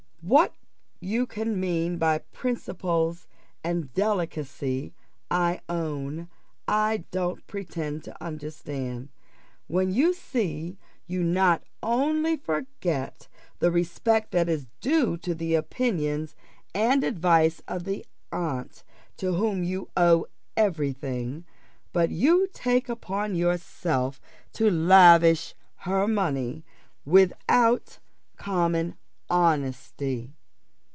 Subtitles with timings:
[0.23, 0.53] What
[0.99, 3.27] you can mean by principles
[3.63, 4.93] and delicacy
[5.31, 6.29] I own
[6.67, 9.09] I don't pretend to understand,
[9.65, 10.77] when I see
[11.07, 13.27] you not only forget
[13.57, 16.35] the respect that is due to the opinions
[16.75, 18.83] and advice of the aunt
[19.17, 21.45] to whom you owe every thing;
[21.93, 24.21] but you take upon yourself
[24.53, 26.63] to lavish her money,
[27.05, 27.97] without
[28.37, 28.95] common
[29.29, 30.29] honesty.